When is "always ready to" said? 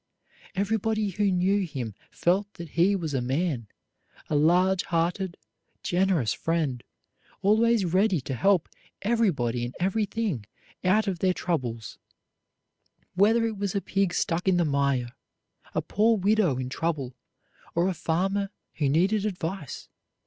7.43-8.33